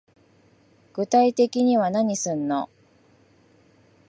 [0.93, 2.71] 具体的には何すんの